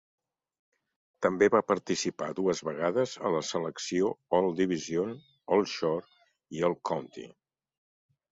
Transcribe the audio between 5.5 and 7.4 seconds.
All-Shore i All-County.